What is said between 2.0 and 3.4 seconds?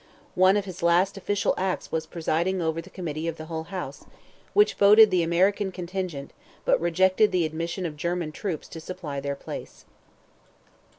presiding over the committee of